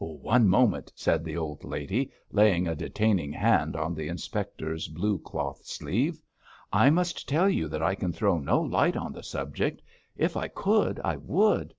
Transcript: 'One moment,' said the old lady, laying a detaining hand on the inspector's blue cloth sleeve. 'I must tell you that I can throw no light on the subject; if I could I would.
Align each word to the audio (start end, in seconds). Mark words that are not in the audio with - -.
'One 0.03 0.47
moment,' 0.49 0.91
said 0.95 1.23
the 1.23 1.37
old 1.37 1.63
lady, 1.63 2.09
laying 2.31 2.67
a 2.67 2.73
detaining 2.73 3.31
hand 3.31 3.75
on 3.75 3.93
the 3.93 4.07
inspector's 4.07 4.87
blue 4.87 5.19
cloth 5.19 5.63
sleeve. 5.63 6.19
'I 6.73 6.89
must 6.89 7.29
tell 7.29 7.47
you 7.47 7.67
that 7.67 7.83
I 7.83 7.93
can 7.93 8.11
throw 8.11 8.39
no 8.39 8.59
light 8.61 8.97
on 8.97 9.13
the 9.13 9.21
subject; 9.21 9.79
if 10.17 10.35
I 10.35 10.47
could 10.47 10.99
I 11.03 11.17
would. 11.17 11.69